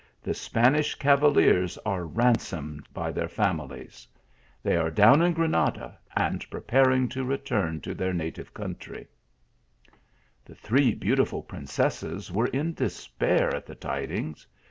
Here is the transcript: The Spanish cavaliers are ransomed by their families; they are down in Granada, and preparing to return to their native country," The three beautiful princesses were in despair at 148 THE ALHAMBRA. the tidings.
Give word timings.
The 0.23 0.33
Spanish 0.33 0.95
cavaliers 0.95 1.77
are 1.85 2.05
ransomed 2.07 2.91
by 2.91 3.11
their 3.11 3.27
families; 3.29 4.07
they 4.63 4.75
are 4.75 4.89
down 4.89 5.21
in 5.21 5.33
Granada, 5.33 5.95
and 6.15 6.43
preparing 6.49 7.07
to 7.09 7.23
return 7.23 7.81
to 7.81 7.93
their 7.93 8.11
native 8.11 8.51
country," 8.51 9.05
The 10.43 10.55
three 10.55 10.95
beautiful 10.95 11.43
princesses 11.43 12.31
were 12.31 12.47
in 12.47 12.73
despair 12.73 13.49
at 13.49 13.67
148 13.67 13.67
THE 13.67 13.73
ALHAMBRA. 13.75 13.75
the 13.75 14.15
tidings. 14.15 14.47